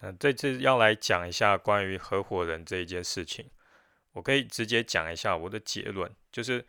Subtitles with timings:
[0.00, 3.50] 那这次要来讲一下关于合伙人这一件事情，
[4.12, 6.66] 我可以直接讲一下我的结论，就是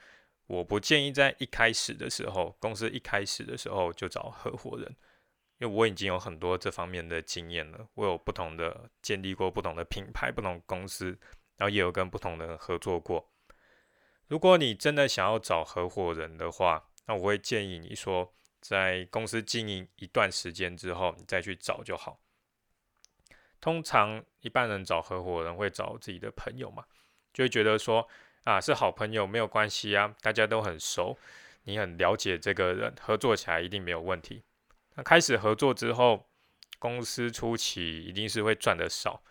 [0.47, 4.95] 我不建议在一开始的时候，公司一开始的时候就找合伙人，
[5.59, 11.17] 因为我已经有很多这方面的经验了，我有不同的建立过不同的品牌、不同公司，
[11.57, 13.29] 然后也有跟不同的人合作过。
[14.27, 22.19] 如果你真的想要找合伙人的话，那我会建议你说，在公司经营一段时间之后，你再去找就好。
[23.59, 26.85] 通常一般人找合伙人会找自己的朋友嘛，
[27.33, 28.07] 就会觉得说
[28.43, 31.17] 啊是好朋友没有关系啊，大家都很熟，
[31.63, 34.43] 你很了解这个人，合作起来一定没有问题。
[34.95, 36.27] 那开始合作之后，
[36.79, 39.21] 公司初期一定是会赚的少，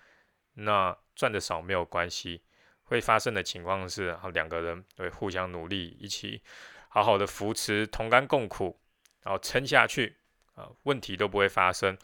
[0.55, 2.43] 那赚的少没有关系。
[2.89, 6.41] 会发生的情况是，然两个人会互相努力，一起
[6.89, 8.79] 好好的扶持，同甘共苦，
[9.23, 10.17] 然后撑下去，
[10.55, 11.99] 啊，问题都不会发生。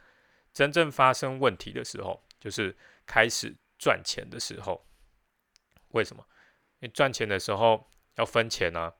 [0.52, 4.86] 真正发生问题的时候，就是开始赚钱的时候。
[5.88, 6.24] 为什么？
[6.80, 8.94] 因为赚钱的时候要分钱啊。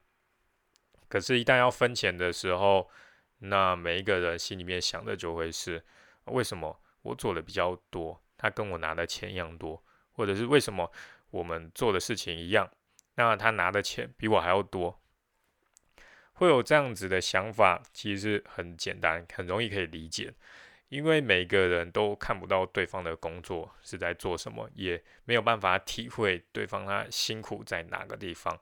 [1.08, 2.90] 可是，一旦要分钱的时候，
[3.38, 5.84] 那每一个人心里面想的就会是：
[6.24, 9.82] 为什么我做的比较多，他跟我拿的钱一样多？
[10.12, 10.90] 或者是为什么？
[11.30, 12.70] 我们做的事情一样，
[13.14, 15.00] 那他拿的钱比我还要多，
[16.34, 20.34] 会有这样子的想法，其实很简单，很容易可以理解，
[20.92, 28.54] 因为每个人都看不到对方的工作是在做什么，也没有办法体会对方他辛苦在哪个地方。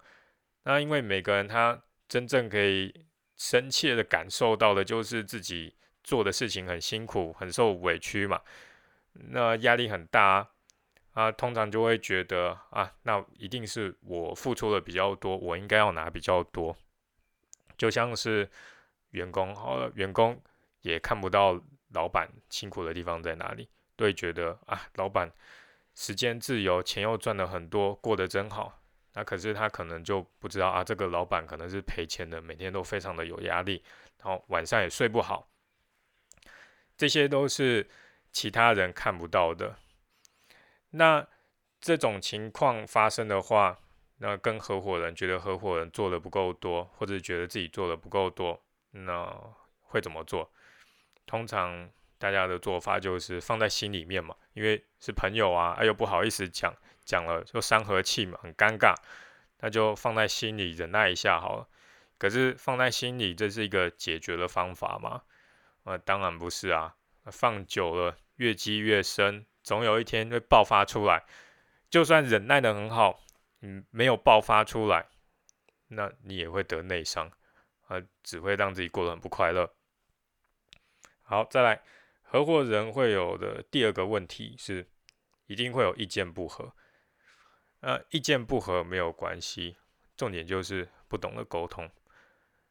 [0.63, 2.95] 那因为每个人他真正可以
[3.37, 8.41] 深切的感受到的，就是自己做的事情很辛苦，很受委屈嘛，
[9.15, 10.49] 那压力很大。
[11.15, 16.77] 啊，通常就会觉得啊，那一定是我付出的比较多，我应该要拿比较多。
[17.77, 18.49] 就像是
[19.11, 20.41] 员工，好了，员工
[20.83, 21.61] 也看不到
[21.91, 25.31] 老板辛苦的地方在哪里，都会觉得啊，老板
[25.95, 28.81] 时间自由，钱又赚了很多，过得真好。
[29.15, 33.83] 那可是他可能就不知道啊，这个老板可能是赔钱的，每天都非常的有压力，
[34.23, 35.49] 然后晚上也睡不好。
[36.97, 37.89] 这些都是
[38.31, 39.77] 其他人看不到的。
[40.91, 41.27] 那
[41.81, 43.79] 这种情况发生的话，
[44.19, 48.63] 那跟合伙人觉得合伙人做的不够多，或者觉得自己做的不够多，
[48.93, 49.35] 那
[49.83, 50.53] 会怎么做？
[51.31, 56.75] 通常大家的做法就是放在心里面嘛，因为是朋友啊，哎又不好意思讲，
[57.05, 58.97] 讲了就伤和气嘛，很尴尬，
[59.61, 61.69] 那就放在心里忍耐一下好了。
[62.19, 65.23] 可是放在心里，这是一个解决的方法吗？
[65.85, 66.97] 呃，当然不是啊，
[67.27, 69.47] 放久了越积越深。
[69.63, 71.23] 总有一天会爆发出来，
[71.89, 73.21] 就算忍耐的很好，
[73.61, 75.07] 嗯，没有爆发出来，
[75.87, 77.31] 那你也会得内伤，
[77.87, 79.73] 啊，只会让自己过得很不快乐。
[81.31, 81.81] 好，再来，
[82.23, 84.85] 合伙人会有的第二个问题是，
[85.47, 86.73] 一定会有意见不合。
[87.83, 89.77] 呃，意见不合没有关系，
[90.17, 91.89] 重点就是不懂得沟通。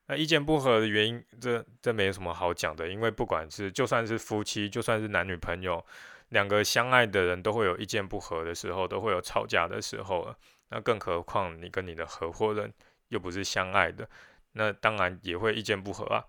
[0.08, 5.82] 那意见不合的原因，这这没有什么好讲的，因为不管是就算是夫妻，就算是男女朋友。
[6.28, 10.38] 两个相爱的人都会有意见不合的时候，都会有吵架的时候了。
[10.68, 12.74] 那更何况你跟你的合伙人
[13.08, 14.10] 又不是相爱的，
[14.52, 16.26] 那当然也会意见不合啊。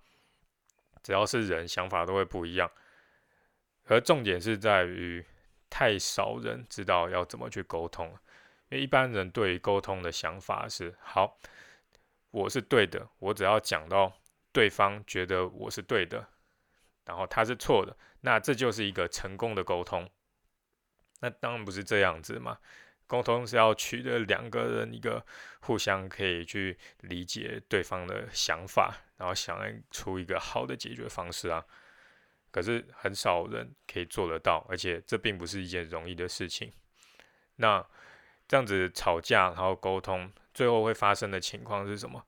[1.02, 2.70] 只要是人，想法都会不一样。
[3.86, 5.24] 而重点是在于，
[5.68, 8.08] 太少人知道要怎么去沟通。
[8.68, 11.38] 因为一般人对于沟通的想法是：好，
[12.30, 14.12] 我是对的，我只要讲到
[14.52, 16.28] 对方觉得我是对的。
[17.04, 20.08] 然后他是错的，那这就是一个成功的沟通。
[21.20, 22.58] 那当然不是这样子嘛，
[23.10, 25.26] 沟通是要取得两个人一个
[25.62, 29.58] 互相可以去理解对方的想法，然后想
[29.90, 31.64] 出一个好的解决方式啊。
[32.52, 36.72] 可是很少人可以做得到，而且这并不是一件容易的事情。
[37.56, 37.84] 那
[38.46, 42.24] 这样子吵架，然后沟通，最后会发生的情况是什么？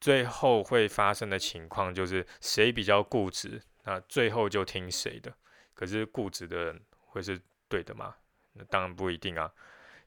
[0.00, 3.60] 最后会发生的情况就是谁比较固执。
[3.84, 5.30] 那最后就听谁的？
[5.74, 7.38] 可是固执的人会是
[7.68, 8.14] 对的吗？
[8.54, 9.52] 那当然不一定啊。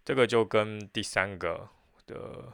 [0.09, 1.69] 这个就跟第三个
[2.07, 2.51] 的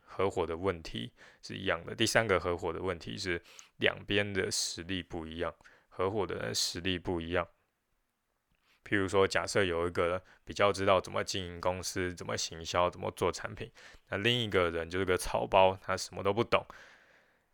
[0.00, 1.94] 合伙的问题是一样的。
[1.94, 3.40] 第三个合伙的问题是
[3.76, 5.54] 两边的实力不一样，
[5.86, 7.46] 合伙的人实力不一样。
[8.84, 13.70] 譬如说，假设有一个人比较知道怎么经营公司、怎么行销、怎么做产品，
[14.08, 16.66] 那另一个人就是个草包，他什么都不懂。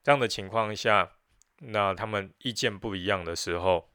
[0.03, 1.13] 这样的情况下。
[1.59, 3.91] 那他们意见不一样的时候，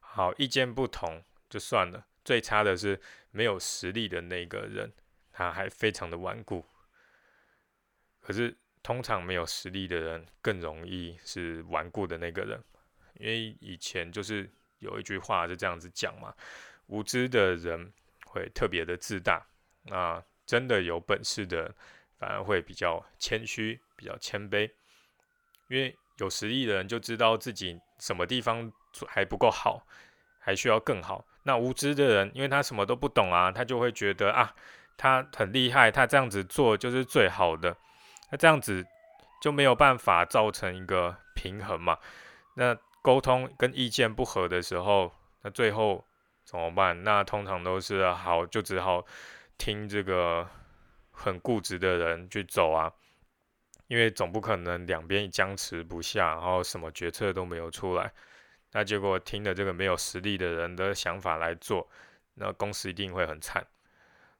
[0.00, 2.06] 好，意见不同就算了。
[2.24, 3.00] 最差的是
[3.36, 4.90] 没有实力的那个人，
[5.30, 6.64] 他还非常的顽固。
[8.22, 12.64] 可是通常没有实力的人更容易是顽固的那个人，
[13.18, 16.34] 因为以前就是有一句话是这样子讲嘛：
[16.86, 17.92] 无知的人
[18.24, 19.46] 会特别的自大，
[19.82, 21.74] 那真的有本事的
[22.18, 24.72] 反而会比较谦虚，比较谦卑。
[25.68, 28.72] 因为有实力的人就知道自己什么地方
[29.06, 29.86] 还不够好，
[30.40, 31.26] 还需要更好。
[31.46, 34.52] 那无知的人，因为他什么都不懂啊，他就会觉得啊，
[34.96, 37.76] 他很厉害，他这样子做就是最好的。
[38.30, 38.84] 那这样子
[39.40, 41.96] 就没有办法造成一个平衡嘛？
[42.54, 45.12] 那沟通跟意见不合的时候，
[45.42, 46.04] 那最后
[46.44, 47.04] 怎么办？
[47.04, 49.06] 那通常都是好，就只好
[49.56, 50.48] 听这个
[51.12, 52.92] 很固执的人去走啊。
[53.86, 58.12] 因为总不可能两边僵持不下，然后什么决策都没有出来。
[58.76, 61.88] 那结果听了这个没有实力的人的想法来做，
[62.34, 63.66] 那公司一定会很惨。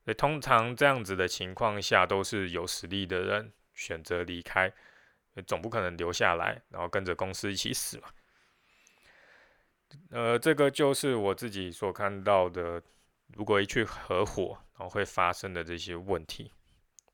[0.05, 4.71] 所以通常这样子的情况下，都是有实力的人选择离开，
[5.47, 8.09] 总不可能留下来，然后跟着公司一起死嘛。
[10.11, 12.83] 呃，这个就是我自己所看到的，
[13.29, 16.53] 如果一去合伙，然后会发生的这些问题。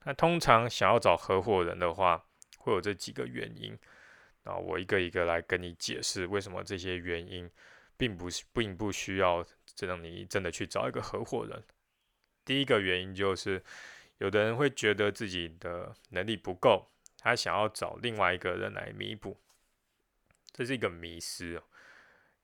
[0.02, 2.24] 那通常想要找合伙人的话，
[2.58, 3.78] 会有这几个原因。
[4.44, 7.48] 那我一个一个来跟你解释，为什么这些原因
[7.96, 9.44] 并不是并不需要
[9.80, 11.62] 让你真的去找一个合伙人。
[12.44, 13.62] 第一个原因就是，
[14.18, 19.40] 有的人会觉得自己的能力不够，他想要找另外一个人来弥补，
[20.52, 21.62] 这是一个迷失。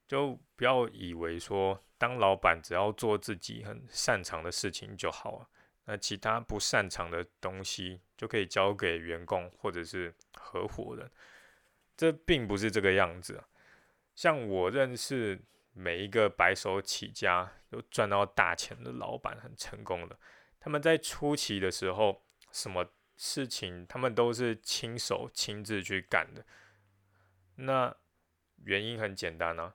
[0.06, 5.48] 就不要以为说当老板只要做自己很擅长的事情就好了。
[5.84, 11.10] 那其他不擅长的东西就可以交给员工或者是合伙人，
[11.98, 13.44] 这并不是这个样子。
[14.14, 15.38] 像我认识
[15.74, 20.18] 每一个白手起家又赚到大钱的老板，很成功的，
[20.58, 26.46] 他们在初期的时候，什么事情他们都是亲手亲自去干的。
[27.56, 27.94] 那
[28.64, 29.74] 原因很简单啊，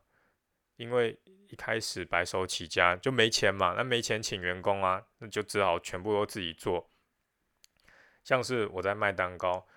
[0.78, 1.20] 因为。
[1.50, 6.90] 一开始白手起家就没钱嘛，那没钱请员工啊，那就只好全部都自己做。
[8.24, 9.68] 像是我在卖蛋糕，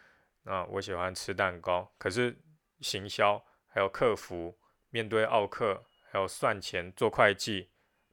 [0.47, 2.39] 啊我喜欢吃蛋糕，可是
[2.81, 4.59] 行销还有客服，
[4.91, 7.69] 面对奥客，还有算钱、做会计、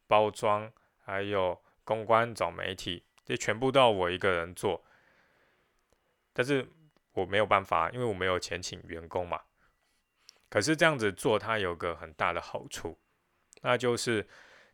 [0.07, 4.83] 包装，还有公关找媒体，这全部都要我一个人做。
[6.33, 6.67] 但是
[7.13, 9.39] 我没有办法，因为我没有钱请员工嘛。
[10.49, 12.99] 可是这样子做，它有个很大的好处。
[13.61, 14.27] 那就是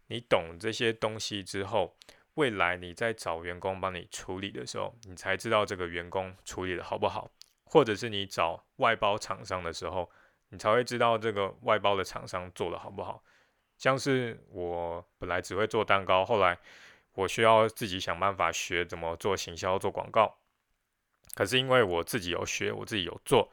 [0.07, 1.97] 你懂这些东西之后，
[2.35, 7.29] 未来你在找员工帮你处理的时候，你才知道这个员工处理的好不好，
[7.69, 10.10] 或者是你找外包厂商的时候，
[10.50, 13.24] 你才会知道这个外包的厂商做的好不好。
[13.77, 16.57] 像是我本来只会做蛋糕，后来
[17.13, 20.36] 我需要自己想办法学怎么做行销、做广告，
[21.36, 23.50] 可是因为我自己有学，我自己有做，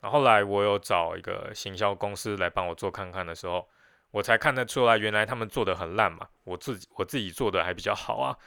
[0.00, 3.68] 然后来我有找一个行销公司来帮我做看看的时候。
[4.10, 8.38] 我才看得出来，原来他们做的很烂嘛，我自己我自己做的还比较好啊。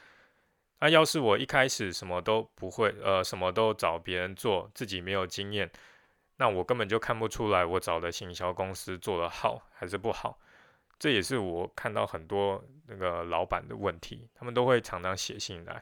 [0.80, 5.70] 那要是我一开始什么都不会，呃，什么都找别人做，自己没有经验，
[6.38, 10.40] 那我根本就看不出来我找的行销公司做的好还是不好。
[11.00, 15.74] 这也是我看到很多那个老板的问题，他们都会常常写信来，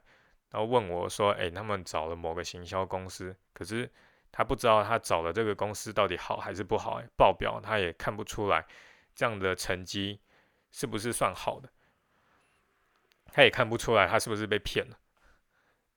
[0.52, 3.90] 然后问我说：“诶，他们找了某个行销公司，可是
[4.32, 8.66] 他不知道他找的这个公司到底好还是不好，报表他也看不出来。”
[9.16, 10.20] 这样的成绩
[10.72, 11.70] 是不是算好的？
[13.36, 14.98] 他也看不出来他是不是被骗了。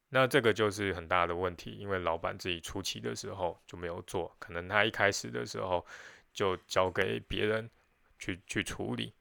[0.08, 5.86] 那这个就是很大的问题，因为老板自己初期的时候就没有做，可能他一开始的时候
[6.32, 7.70] 就交给别人
[8.18, 9.14] 去去处理。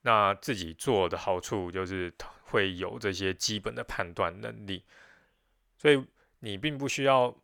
[0.00, 2.10] 那自己做的好处就是
[2.44, 4.82] 会有这些基本的判断能力，
[5.76, 6.02] 所以
[6.38, 7.36] 你并不需要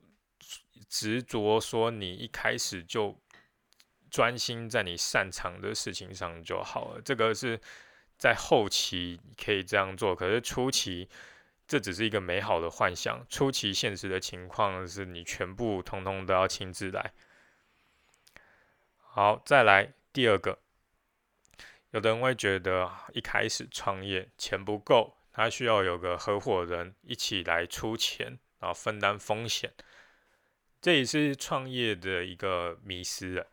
[0.89, 3.21] 执着说你一开始就。
[4.13, 7.01] 专心在你擅长的事情上就好了。
[7.03, 7.59] 这个是
[8.23, 11.09] 在后期可以这样做，可是初期
[11.67, 13.27] 这只是一个美好的幻想。
[13.29, 17.13] 初期现实的情况是你全部通通都要亲自来。
[19.01, 20.61] 好，再来第二个，
[21.91, 29.73] 有的人会觉得一开始创业钱不够，他需要有个合伙人一起来出钱，然后分担风险。
[30.81, 33.49] 这也是创业的一个迷失了。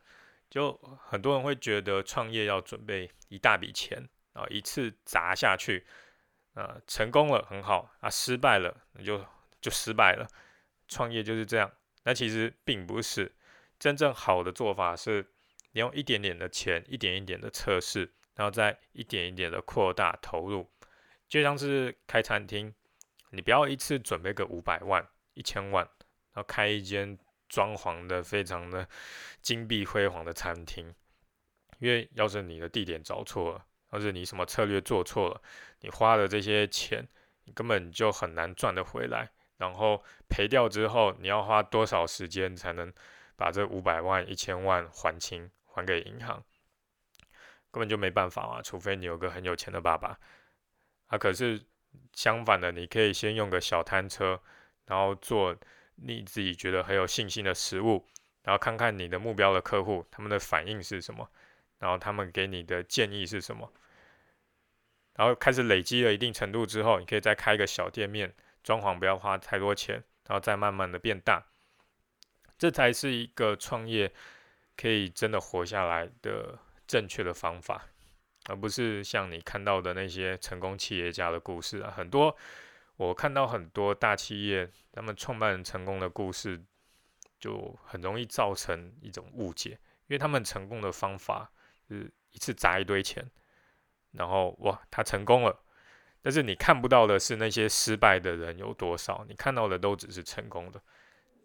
[0.47, 0.73] 就
[1.07, 4.07] 很多人会觉得创业要准备一大笔钱
[4.39, 5.85] 啊，一次砸下去，
[6.53, 9.25] 啊，成功了很好啊，失败了那就
[9.61, 10.27] 就失败了。
[10.87, 11.71] 创业就是这样，
[12.03, 13.31] 那其实并不是
[13.77, 15.25] 真正好的做法是，
[15.71, 20.69] 你用一点点的钱，一点一点的测试，然后再一点一点的扩大投入，
[21.27, 22.73] 就像是开餐厅，
[23.31, 25.83] 你不要一次准备个五百万、一千万，
[26.33, 27.17] 然后开一间。
[27.51, 28.87] 装潢的非常的
[29.41, 30.93] 金碧辉煌的餐厅，
[31.79, 35.41] 因为要是你的地点找错了，或是你什么策略做错了，
[35.81, 37.07] 你花的这些钱，
[37.45, 39.29] 你根本就很难赚得回来。
[39.57, 42.93] 然后赔掉之后，你要花多少时间才能
[43.35, 46.41] 把这五百万、一千万还清，还给银行？
[47.71, 50.17] 根本就没办法嘛，除非你有个很有钱的爸爸。
[51.07, 51.61] 啊，可是
[52.13, 54.39] 相反的，你可以先用个小摊车，
[54.85, 55.55] 然后做
[55.95, 58.05] 你自己觉得很有信心的食物，
[58.43, 61.29] 然后看看你的目标的客户他们的反应是什么，
[61.79, 63.71] 然后他们给你的建议是什么，
[65.15, 68.33] 然后开始累积了一定程度之后，你可以再开一个小店面，
[68.63, 69.95] 装潢不要花太多钱，
[70.27, 71.45] 然后再慢慢的变大，
[72.57, 74.13] 这才是一个创业
[74.77, 76.59] 可以真的活下来的。
[76.89, 77.85] 正确的方法，
[78.47, 81.93] 而不是像你看到的那些成功企业家的故事啊。
[81.95, 82.35] 很多
[82.95, 86.59] 我看到很多大企业他们创办成功的故事，
[87.39, 91.51] 就很容易造成一种误解，因为他们成功的方法
[91.89, 93.29] 是一次砸一堆钱，
[94.11, 95.59] 然后哇，他成功了。
[96.21, 100.81] 但是你看不到的是那些失败的人有多少，你看到的都只是成功的。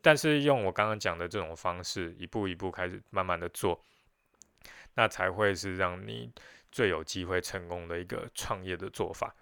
[0.02, 3.82] 但是用我刚刚讲的这种方式，一步一步开始慢慢的做。
[4.96, 6.30] 那才会是让你
[6.70, 9.34] 最有机会成功的一个创业的做法。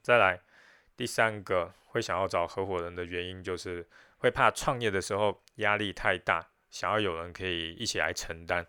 [0.00, 0.40] 再来，
[0.96, 8.64] 第三个会想要找合伙人的原因，就是会怕创业的时候压力太大，想要有人可以一起来承担。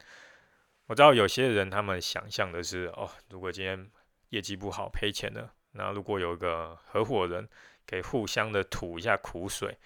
[0.91, 3.89] 我知道有些人他们想象的是，哦，如果今天
[4.31, 7.48] 业绩不好赔钱了，那如果有个合伙人
[7.88, 9.77] 可以互相的吐一下苦水，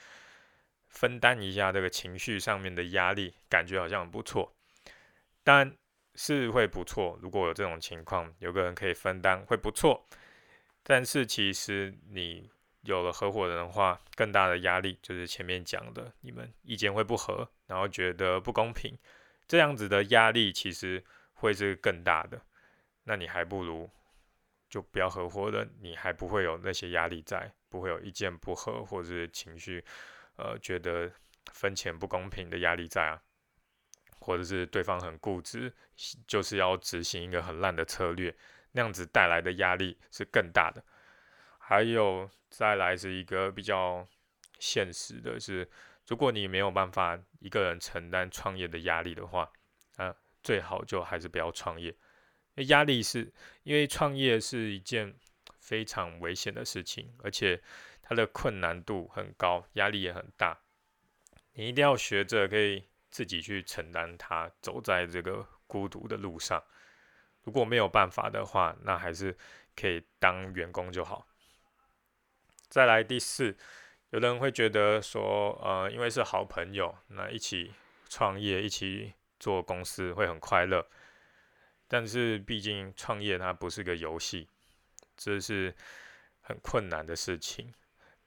[0.87, 4.51] 分担一下这个情绪上面的压力，感觉好像很不错。
[5.43, 5.77] 但
[6.15, 10.07] 是会不错，如果有这种情况，有个人可以分担会不错。
[10.81, 12.49] 但是其实你
[12.81, 18.97] 有了合伙人的话，更大的压力就是前面讲的，你们意见会不合，然后觉得不公平，
[19.47, 22.41] 这样子的压力其实会是更大的。
[23.03, 23.89] 那你还不如
[24.69, 29.83] 就不要合伙人，你还不会有那些压力在，不会有意见不合或者是情绪，
[30.37, 31.11] 呃，觉得
[31.51, 33.21] 分钱不公平的压力在啊。
[34.17, 35.71] 或者是对方很固执，
[36.25, 38.35] 就是要执行一个很烂的策略，
[38.71, 40.83] 那样子带来的压力是更大的。
[41.59, 44.07] 还有再来是一个比较
[44.57, 45.69] 现实的，是
[46.07, 49.51] 如果你没有办法一个人承担创业的压力的话，
[49.97, 51.95] 啊，最好就还是不要创业。
[52.67, 53.31] 压力是
[53.63, 55.15] 因为创业是一件
[55.59, 57.61] 非常危险的事情，而且
[58.01, 60.59] 它的困难度很高，压力也很大。
[61.53, 62.83] 你一定要学着可以。
[63.11, 66.61] 自己去承担它，走在这个孤独的路上。
[67.43, 69.37] 如果没有办法的话，那还是
[69.73, 71.25] 可以当员工就好。
[72.67, 73.55] 再来第四，
[74.15, 77.73] 有人会觉得说，呃，因为是好朋友，那一起
[78.07, 80.87] 创业、一起做公司会很快乐。
[81.85, 84.47] 但是毕竟创业它不是个游戏，
[85.17, 85.75] 这是
[86.39, 87.73] 很困难的事情。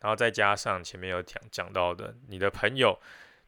[0.01, 3.01] 然后再加上前面有讲讲到的，你的朋友。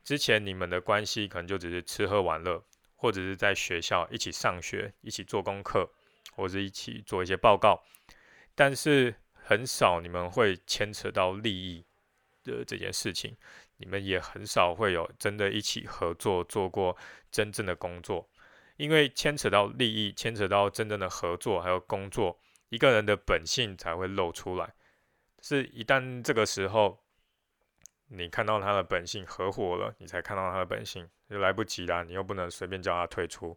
[0.03, 2.65] 之前你们的关系可能就只是吃喝玩乐，
[2.97, 5.91] 或者是在学校一起上学、一起做功课，
[6.33, 7.85] 或者一起做一些报告，
[8.55, 11.85] 但是很少你们会牵扯到利益
[12.45, 13.37] 的这件事情。
[13.77, 16.97] 你们也很少会有真的一起合作做过
[17.31, 18.29] 真正的工作，
[18.77, 24.75] 因为牵扯到利益、牵扯到真正的合作还有工作，一个人的本性才会露出来。
[25.41, 27.03] 是一旦这个时候。
[28.13, 32.03] 你看到他的本性合伙了，你才看到他的本性，就来不及啦。
[32.03, 33.57] 你又不能随便叫他退出，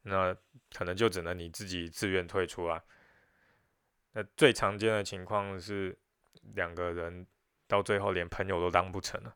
[0.00, 0.34] 那
[0.72, 2.82] 可能就只能你自己自愿退出啦。
[4.12, 5.94] 那最常见的情况是
[6.54, 7.26] 两个人
[7.70, 9.32] 到最后连朋友都当不成了。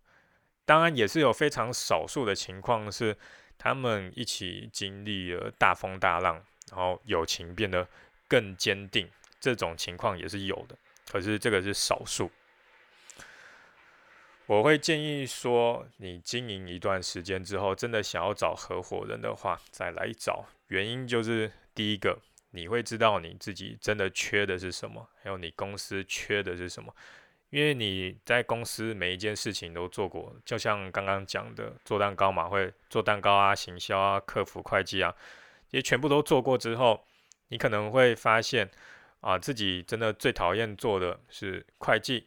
[0.65, 3.17] 当然也是有非常少数的情况是
[3.57, 7.87] 他们一起经历了大风大浪，然后友情变得
[8.27, 10.77] 更坚定，这种情况也是有的。
[11.09, 12.31] 可是这个是少数。
[14.47, 20.45] 我会建议说，你经营一段时间之后，真的想要找合伙人的话，再来找。
[20.69, 22.19] 原因就是第一个，
[22.51, 26.95] 你会知道你自己真的缺的是什么，还有你公司缺的是什么。
[27.55, 35.15] 因为你在公司每一件事情都做过，就像刚刚讲的，做蛋糕嘛，会做蛋糕啊，行销啊，客服、会计啊，
[35.69, 37.07] 这些全部都做过之后，
[37.51, 38.69] 你可能会发现
[39.21, 42.27] 啊，自己真的最讨厌做的是会计。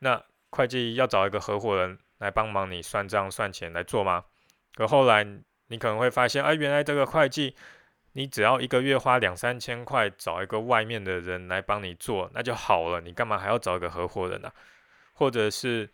[0.00, 4.22] 那会计要找一个合伙人来帮忙你算账算钱来做吗？
[4.74, 5.26] 可后来
[5.68, 7.56] 你可能会发现，哎，原来这个会计，
[8.12, 13.00] 你只要一个月花两三千块找一个外面的人来帮你做，那就好了。
[13.00, 14.52] 你干嘛还要找一个合伙人呢？
[15.14, 15.88] 或者是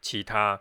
[0.00, 0.60] 其他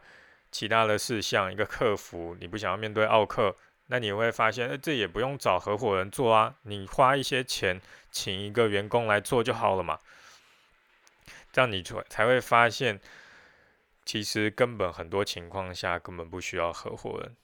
[0.52, 3.56] 其他的事项，一个客服，你不想要面对奥客，
[3.88, 7.82] 那你会发现，这也不用找合伙人做啊，你花一些钱
[8.12, 10.00] 请一个员工来做就好了嘛。
[11.52, 13.00] 这样你才才会发现，
[14.06, 17.36] 其实根本很多情况下根本不需要合伙人。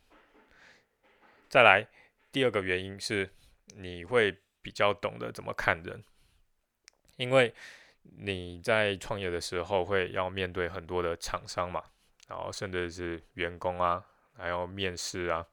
[1.49, 1.87] 再来，
[2.33, 3.29] 第二个原因是
[3.77, 6.03] 你会比较懂得怎么看人，
[7.15, 7.53] 因为
[8.01, 11.83] 你在创业的时候会要面对很多的厂商嘛，
[12.27, 14.03] 然后甚至是员工啊，
[14.35, 15.47] 还有面试啊。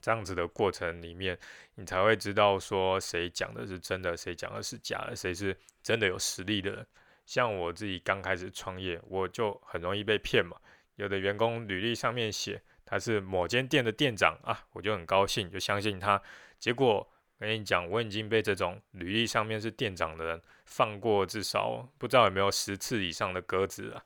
[0.00, 1.36] 这样子的过程里面，
[1.74, 6.86] 你才会知道说谁讲的是真的，谁讲的是假的，谁是真的有实力的人。
[7.26, 10.56] 像我自己刚开始创业，我就很容易被骗嘛。
[10.96, 16.20] 有的员工履历上面写他是某间店的店长啊，我就很高兴，就相信他。
[16.58, 17.06] 结果
[17.38, 24.02] 跟你讲，我已经被这种履历上面是店长的人放过至少不知道有没有十次以上的鸽子了。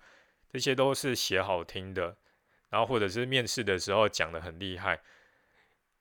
[0.50, 2.16] 这些都是写好听的，
[2.70, 5.00] 然后或者是面试的时候讲的很厉害。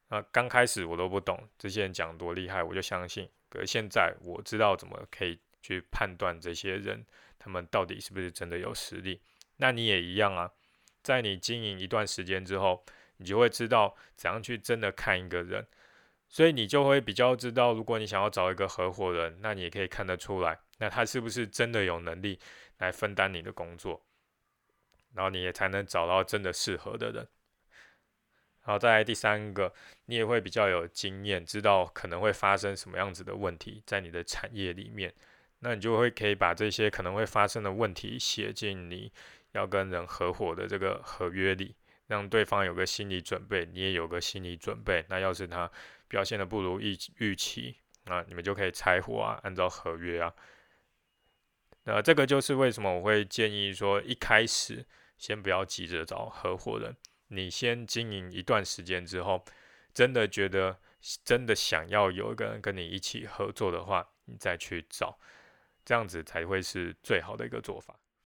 [0.09, 3.29] 啊，刚开始我都不懂这些人讲多厉害，我就相信。
[3.47, 7.05] 可是现在我知道怎么可以去判断这些人，
[7.37, 9.21] 他们到底是不是真的有实力。
[9.57, 10.51] 那你也一样啊，
[11.03, 12.83] 在你经营一段时间之后，
[13.17, 15.65] 你就会知道怎样去真的看一个人，
[16.27, 22.39] 所以你就会比较知道，如果你想要找一个合伙人，那你也可以看得出来，那他是不是真的有能力
[22.77, 24.03] 来分担你的工作，
[25.13, 27.27] 然后你也才能找到真的适合的人。
[28.63, 29.73] 然后再来第三个，
[30.05, 35.11] 你也会比较有经验，知道可能会发生什么样子的问题在你的产业里面，
[35.59, 39.11] 那你就会可以把这些可能会发生的问题写进你
[39.51, 41.75] 要跟人合伙的这个合约里，
[42.07, 45.05] 让对方有个心理准备，你也有个心理准备。
[45.09, 45.69] 那要是他
[46.07, 50.33] 表现的不如预预期，那你们就可以拆伙啊，按照合约啊。
[51.83, 54.85] 那这个就是为什么我会建议说，一开始
[55.17, 56.95] 先不要急着找合伙人。
[57.29, 59.43] 你先经营一段时间之后，
[59.93, 60.77] 真的觉得
[61.23, 65.17] 真的想要有一个人跟你一起合作的话，你再去找，
[65.85, 67.97] 这样子才会是最好的一个做法。